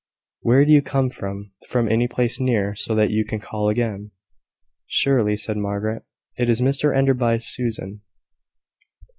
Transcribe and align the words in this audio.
"Where 0.39 0.65
do 0.65 0.71
you 0.71 0.81
come 0.81 1.11
from? 1.11 1.51
from 1.69 1.87
any 1.87 2.07
place 2.07 2.39
near, 2.39 2.73
so 2.73 2.95
that 2.95 3.11
you 3.11 3.23
can 3.23 3.39
call 3.39 3.69
again?" 3.69 4.09
"Surely," 4.87 5.35
said 5.35 5.57
Margaret, 5.57 6.01
"it 6.39 6.49
is 6.49 6.59
Mrs 6.59 6.97
Enderby's 6.97 7.45
Susan." 7.45 8.01